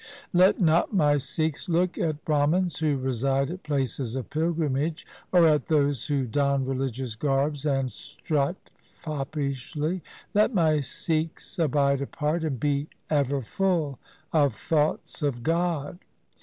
Let 0.33 0.59
not 0.59 0.93
my 0.95 1.19
Sikhs 1.19 1.69
look 1.69 1.95
at 1.95 2.25
Brahmans 2.25 2.79
who 2.79 2.97
reside 2.97 3.51
at 3.51 3.61
places 3.61 4.15
of 4.15 4.31
pilgrimage, 4.31 5.05
or 5.31 5.45
at 5.45 5.67
those 5.67 6.07
who 6.07 6.25
don 6.25 6.65
religious 6.65 7.13
garbs 7.13 7.67
and 7.67 7.91
strut 7.91 8.55
foppishly. 8.79 10.01
Let 10.33 10.55
my 10.55 10.79
Sikhs 10.79 11.59
abide 11.59 12.01
apart, 12.01 12.43
and 12.43 12.59
be 12.59 12.87
ever 13.11 13.41
full 13.41 13.99
of 14.33 14.55
thoughts 14.55 15.21
of 15.21 15.43
God. 15.43 15.99